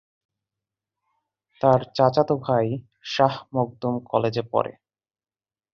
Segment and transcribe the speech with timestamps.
[1.61, 2.67] তার চাচাতো ভাই
[3.05, 4.73] শাহ মখদুম কলেজে পড়ে।